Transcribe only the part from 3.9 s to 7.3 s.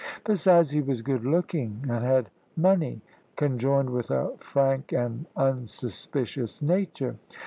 with a frank and unsuspicious nature.